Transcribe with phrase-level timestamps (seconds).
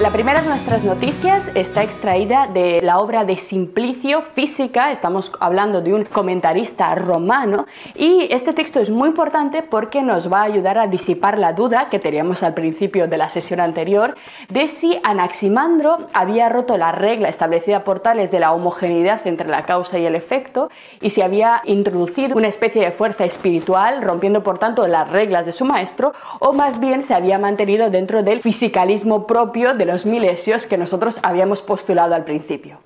[0.00, 5.80] La primera de nuestras noticias está extraída de la obra de Simplicio Física, estamos hablando
[5.80, 10.76] de un comentarista romano y este texto es muy importante porque nos va a ayudar
[10.76, 14.16] a disipar la duda que teníamos al principio de la sesión anterior
[14.48, 19.66] de si Anaximandro había roto la regla establecida por Tales de la homogeneidad entre la
[19.66, 20.68] causa y el efecto
[21.00, 25.52] y si había introducido una especie de fuerza espiritual rompiendo por tanto las reglas de
[25.52, 30.66] su maestro o más bien se había mantenido dentro del fisicalismo propio de los milesios
[30.66, 32.78] que nosotros habíamos postulado al principio.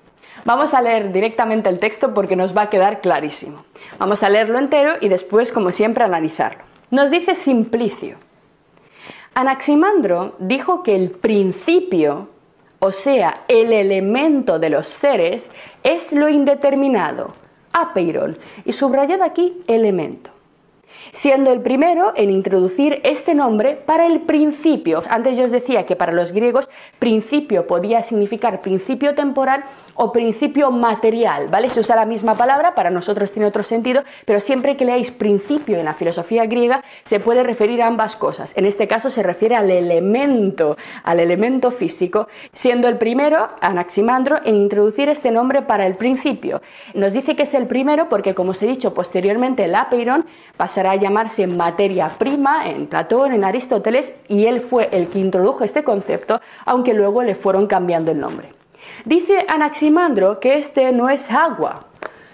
[0.45, 3.63] Vamos a leer directamente el texto porque nos va a quedar clarísimo.
[3.99, 6.63] Vamos a leerlo entero y después, como siempre, analizarlo.
[6.89, 8.17] Nos dice Simplicio.
[9.33, 12.29] Anaximandro dijo que el principio,
[12.79, 15.49] o sea, el elemento de los seres,
[15.83, 17.33] es lo indeterminado,
[17.71, 20.30] apeiron, y subrayad aquí elemento
[21.13, 25.01] siendo el primero en introducir este nombre para el principio.
[25.09, 29.63] Antes yo os decía que para los griegos principio podía significar principio temporal
[29.95, 31.69] o principio material, ¿vale?
[31.69, 35.77] Se usa la misma palabra, para nosotros tiene otro sentido, pero siempre que leáis principio
[35.77, 38.53] en la filosofía griega se puede referir a ambas cosas.
[38.55, 44.55] En este caso se refiere al elemento, al elemento físico, siendo el primero, Anaximandro, en
[44.55, 46.61] introducir este nombre para el principio.
[46.93, 50.25] Nos dice que es el primero porque, como os he dicho posteriormente, el apeiron
[50.57, 55.63] pasará a llamarse materia prima en Platón, en Aristóteles, y él fue el que introdujo
[55.63, 58.60] este concepto, aunque luego le fueron cambiando el nombre.
[59.05, 61.85] Dice Anaximandro que este no es agua,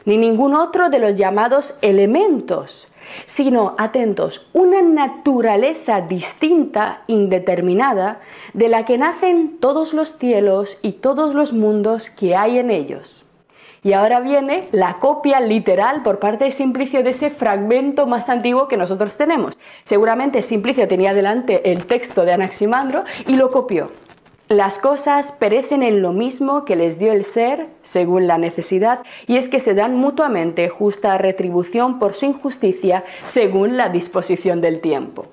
[0.05, 2.87] ni ningún otro de los llamados elementos,
[3.25, 8.19] sino, atentos, una naturaleza distinta, indeterminada,
[8.53, 13.23] de la que nacen todos los cielos y todos los mundos que hay en ellos.
[13.83, 18.67] Y ahora viene la copia literal por parte de Simplicio de ese fragmento más antiguo
[18.67, 19.57] que nosotros tenemos.
[19.83, 23.91] Seguramente Simplicio tenía delante el texto de Anaximandro y lo copió.
[24.49, 29.35] Las cosas perecen en lo mismo que les dio el ser, según la necesidad, y
[29.35, 35.25] es que se dan mutuamente justa retribución por su injusticia, según la disposición del tiempo.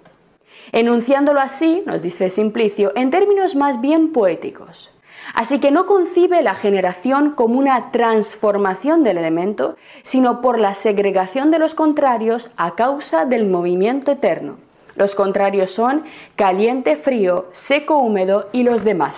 [0.73, 4.91] Enunciándolo así, nos dice Simplicio, en términos más bien poéticos.
[5.33, 11.53] Así que no concibe la generación como una transformación del elemento, sino por la segregación
[11.53, 14.64] de los contrarios a causa del movimiento eterno.
[14.97, 16.05] Los contrarios son
[16.37, 19.15] caliente, frío, seco, húmedo y los demás.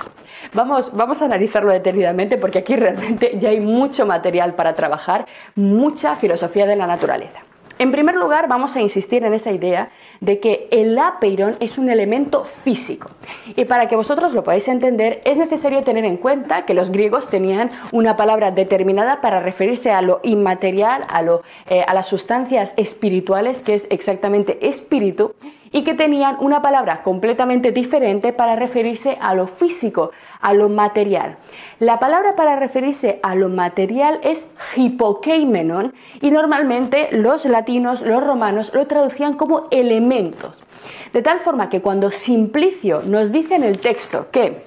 [0.52, 6.16] Vamos, vamos a analizarlo detenidamente porque aquí realmente ya hay mucho material para trabajar, mucha
[6.16, 7.46] filosofía de la naturaleza.
[7.78, 11.90] En primer lugar, vamos a insistir en esa idea de que el apeiron es un
[11.90, 13.10] elemento físico.
[13.54, 17.28] Y para que vosotros lo podáis entender, es necesario tener en cuenta que los griegos
[17.28, 21.22] tenían una palabra determinada para referirse a lo inmaterial, a,
[21.68, 25.34] eh, a las sustancias espirituales, que es exactamente espíritu,
[25.72, 30.10] y que tenían una palabra completamente diferente para referirse a lo físico,
[30.40, 31.36] a lo material.
[31.78, 38.72] La palabra para referirse a lo material es hipokeimenon y normalmente los latinos, los romanos
[38.74, 40.62] lo traducían como elementos.
[41.12, 44.62] De tal forma que cuando Simplicio nos dice en el texto que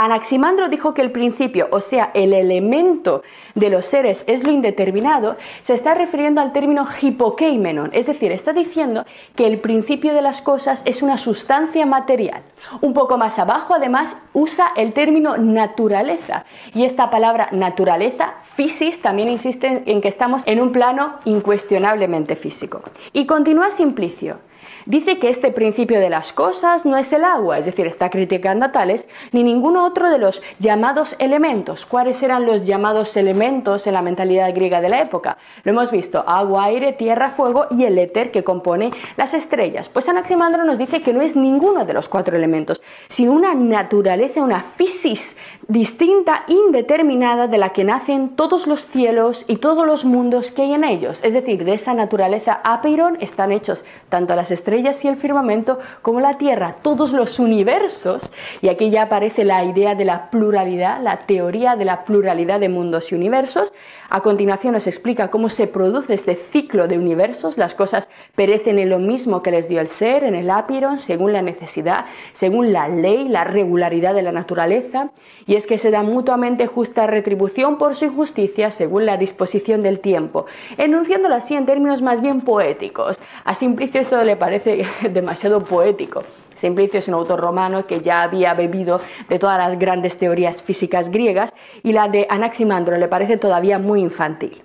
[0.00, 3.24] Anaximandro dijo que el principio, o sea, el elemento
[3.56, 8.52] de los seres es lo indeterminado, se está refiriendo al término hipokeimenon, es decir, está
[8.52, 9.04] diciendo
[9.34, 12.42] que el principio de las cosas es una sustancia material.
[12.80, 16.44] Un poco más abajo, además, usa el término naturaleza,
[16.74, 22.82] y esta palabra naturaleza, physis, también insiste en que estamos en un plano incuestionablemente físico.
[23.12, 24.38] Y continúa Simplicio
[24.86, 28.66] dice que este principio de las cosas no es el agua, es decir, está criticando
[28.66, 31.86] a Tales, ni ninguno otro de los llamados elementos.
[31.86, 35.38] ¿Cuáles eran los llamados elementos en la mentalidad griega de la época?
[35.64, 39.88] Lo hemos visto, agua, aire, tierra, fuego y el éter que compone las estrellas.
[39.88, 44.42] Pues Anaximandro nos dice que no es ninguno de los cuatro elementos, sino una naturaleza,
[44.42, 45.36] una physis
[45.68, 50.72] distinta, indeterminada, de la que nacen todos los cielos y todos los mundos que hay
[50.72, 51.22] en ellos.
[51.22, 56.20] Es decir, de esa naturaleza apeiron están hechos tanto las estrellas y el firmamento como
[56.20, 58.30] la Tierra, todos los universos.
[58.62, 62.68] Y aquí ya aparece la idea de la pluralidad, la teoría de la pluralidad de
[62.68, 63.72] mundos y universos.
[64.10, 67.58] A continuación nos explica cómo se produce este ciclo de universos.
[67.58, 71.34] Las cosas perecen en lo mismo que les dio el ser, en el apiron, según
[71.34, 75.10] la necesidad, según la ley, la regularidad de la naturaleza.
[75.46, 80.00] Y es que se da mutuamente justa retribución por su injusticia según la disposición del
[80.00, 80.46] tiempo,
[80.78, 83.20] enunciándolo así en términos más bien poéticos.
[83.44, 86.22] A Simplicio esto le parece demasiado poético.
[86.54, 91.10] Simplicio es un autor romano que ya había bebido de todas las grandes teorías físicas
[91.10, 91.52] griegas
[91.82, 94.62] y la de Anaximandro le parece todavía muy infantil.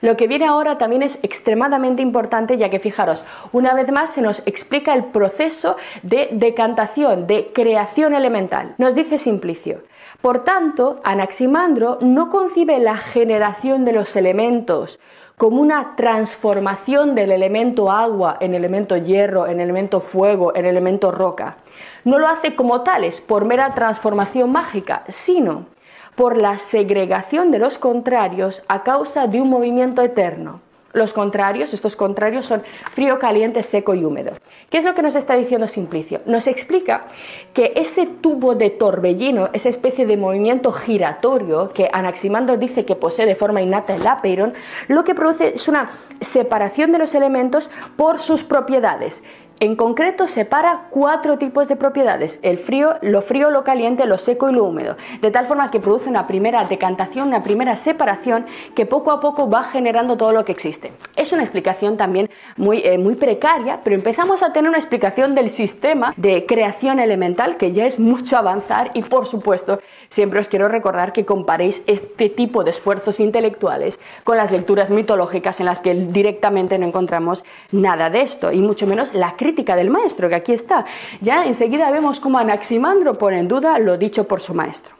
[0.00, 4.22] Lo que viene ahora también es extremadamente importante ya que fijaros, una vez más se
[4.22, 8.74] nos explica el proceso de decantación, de creación elemental.
[8.78, 9.82] Nos dice Simplicio.
[10.22, 14.98] Por tanto, Anaximandro no concibe la generación de los elementos
[15.36, 21.58] como una transformación del elemento agua en elemento hierro, en elemento fuego, en elemento roca.
[22.04, 25.66] No lo hace como tales, por mera transformación mágica, sino
[26.14, 30.62] por la segregación de los contrarios a causa de un movimiento eterno.
[30.96, 34.32] Los contrarios, estos contrarios son frío, caliente, seco y húmedo.
[34.70, 36.22] ¿Qué es lo que nos está diciendo Simplicio?
[36.24, 37.04] Nos explica
[37.52, 43.26] que ese tubo de torbellino, esa especie de movimiento giratorio que Anaximandro dice que posee
[43.26, 44.54] de forma innata el apeiron,
[44.88, 45.90] lo que produce es una
[46.22, 49.22] separación de los elementos por sus propiedades.
[49.58, 54.50] En concreto separa cuatro tipos de propiedades, el frío, lo frío, lo caliente, lo seco
[54.50, 58.44] y lo húmedo, de tal forma que produce una primera decantación, una primera separación
[58.74, 60.92] que poco a poco va generando todo lo que existe.
[61.16, 65.48] Es una explicación también muy, eh, muy precaria, pero empezamos a tener una explicación del
[65.48, 69.80] sistema de creación elemental que ya es mucho avanzar y por supuesto
[70.10, 75.60] siempre os quiero recordar que comparéis este tipo de esfuerzos intelectuales con las lecturas mitológicas
[75.60, 77.42] en las que directamente no encontramos
[77.72, 80.84] nada de esto y mucho menos la crítica del maestro, que aquí está.
[81.20, 84.94] Ya enseguida vemos cómo Anaximandro pone en duda lo dicho por su maestro.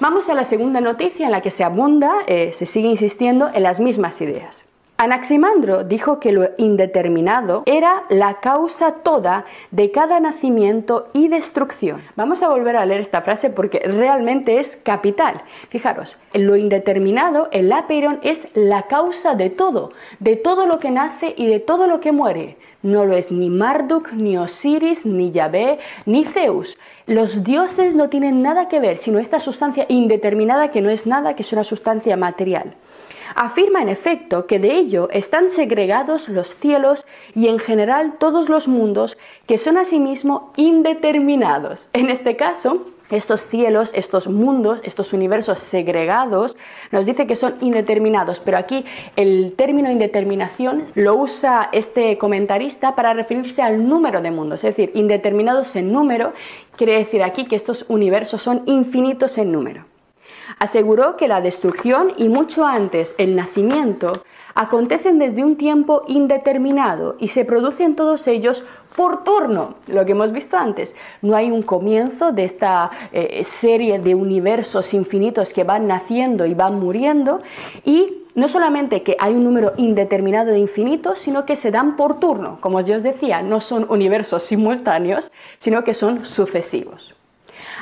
[0.00, 3.62] Vamos a la segunda noticia en la que se abunda, eh, se sigue insistiendo en
[3.62, 4.64] las mismas ideas.
[5.02, 12.02] Anaximandro dijo que lo indeterminado era la causa toda de cada nacimiento y destrucción.
[12.14, 15.42] Vamos a volver a leer esta frase porque realmente es capital.
[15.70, 19.90] Fijaros, lo indeterminado, el apeiron, es la causa de todo,
[20.20, 22.56] de todo lo que nace y de todo lo que muere.
[22.82, 26.78] No lo es ni Marduk, ni Osiris, ni Yahvé, ni Zeus.
[27.06, 31.34] Los dioses no tienen nada que ver, sino esta sustancia indeterminada que no es nada,
[31.34, 32.76] que es una sustancia material.
[33.34, 38.68] Afirma en efecto que de ello están segregados los cielos y en general todos los
[38.68, 41.88] mundos que son asimismo indeterminados.
[41.92, 46.56] En este caso, estos cielos, estos mundos, estos universos segregados,
[46.90, 48.86] nos dice que son indeterminados, pero aquí
[49.16, 54.92] el término indeterminación lo usa este comentarista para referirse al número de mundos, es decir,
[54.94, 56.32] indeterminados en número,
[56.76, 59.91] quiere decir aquí que estos universos son infinitos en número.
[60.58, 64.24] Aseguró que la destrucción y mucho antes el nacimiento
[64.54, 68.64] acontecen desde un tiempo indeterminado y se producen todos ellos
[68.96, 70.94] por turno, lo que hemos visto antes.
[71.22, 76.54] No hay un comienzo de esta eh, serie de universos infinitos que van naciendo y
[76.54, 77.40] van muriendo
[77.84, 82.18] y no solamente que hay un número indeterminado de infinitos, sino que se dan por
[82.18, 82.58] turno.
[82.60, 87.14] Como yo os decía, no son universos simultáneos, sino que son sucesivos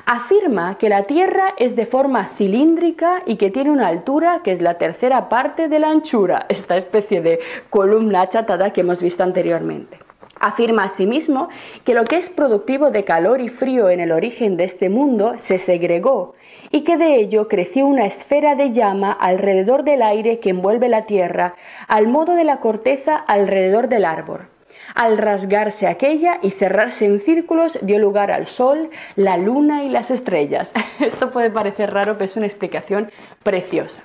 [0.07, 4.61] afirma que la Tierra es de forma cilíndrica y que tiene una altura que es
[4.61, 9.99] la tercera parte de la anchura, esta especie de columna achatada que hemos visto anteriormente.
[10.39, 11.49] Afirma asimismo
[11.85, 15.35] que lo que es productivo de calor y frío en el origen de este mundo
[15.39, 16.35] se segregó
[16.71, 21.05] y que de ello creció una esfera de llama alrededor del aire que envuelve la
[21.05, 21.57] tierra,
[21.89, 24.50] al modo de la corteza alrededor del árbol.
[24.95, 30.11] Al rasgarse aquella y cerrarse en círculos dio lugar al sol, la luna y las
[30.11, 30.73] estrellas.
[31.01, 33.11] Esto puede parecer raro, pero es una explicación
[33.43, 34.03] preciosa.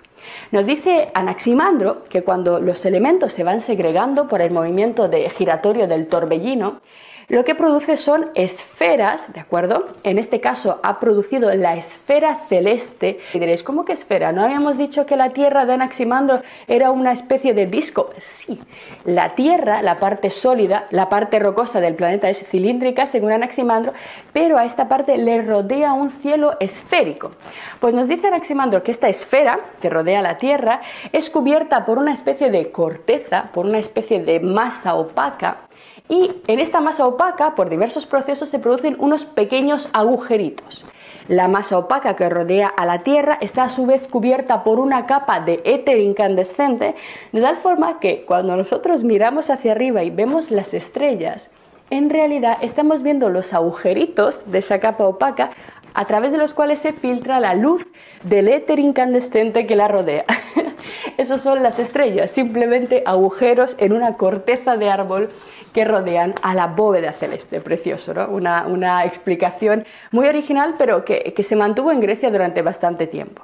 [0.52, 5.88] Nos dice Anaximandro que cuando los elementos se van segregando por el movimiento de giratorio
[5.88, 6.82] del torbellino,
[7.28, 9.88] lo que produce son esferas, ¿de acuerdo?
[10.04, 13.20] En este caso ha producido la esfera celeste.
[13.34, 14.32] Y diréis, ¿cómo que esfera?
[14.32, 18.12] ¿No habíamos dicho que la Tierra de Anaximandro era una especie de disco?
[18.20, 18.60] Sí,
[19.06, 23.94] la Tierra, la parte sólida, la parte rocosa del planeta es cilíndrica, según Anaximandro,
[24.32, 27.32] pero a esta parte le rodea un cielo esférico.
[27.80, 32.14] Pues nos dice Anaximandro que esta esfera que rodea la Tierra es cubierta por una
[32.14, 35.66] especie de corteza, por una especie de masa opaca,
[36.08, 40.86] y en esta masa opaca, por diversos procesos, se producen unos pequeños agujeritos.
[41.28, 45.08] La masa opaca que rodea a la Tierra está a su vez cubierta por una
[45.08, 46.94] capa de éter incandescente,
[47.32, 51.50] de tal forma que cuando nosotros miramos hacia arriba y vemos las estrellas,
[51.90, 55.52] en realidad estamos viendo los agujeritos de esa capa opaca
[55.96, 57.86] a través de los cuales se filtra la luz
[58.24, 60.26] del éter incandescente que la rodea.
[61.18, 65.30] Esos son las estrellas, simplemente agujeros en una corteza de árbol
[65.74, 67.62] que rodean a la bóveda celeste.
[67.62, 68.28] Precioso, ¿no?
[68.28, 73.44] Una, explicación muy original, pero que, que se mantuvo en Grecia durante bastante tiempo.